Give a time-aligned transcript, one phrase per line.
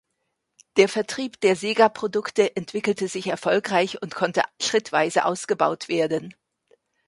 [0.77, 6.33] Der Vertrieb der Sega-Produkte entwickelte sich erfolgreich und konnte schrittweise ausgebaut werden.